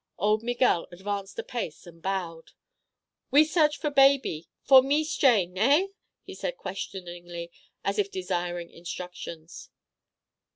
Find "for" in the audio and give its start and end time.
3.77-3.91